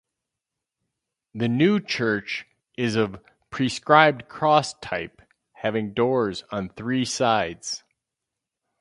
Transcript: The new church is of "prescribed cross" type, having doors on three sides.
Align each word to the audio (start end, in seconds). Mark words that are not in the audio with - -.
The 1.35 1.47
new 1.47 1.79
church 1.79 2.47
is 2.75 2.95
of 2.95 3.19
"prescribed 3.51 4.27
cross" 4.27 4.73
type, 4.79 5.21
having 5.51 5.93
doors 5.93 6.43
on 6.51 6.69
three 6.69 7.05
sides. 7.05 7.83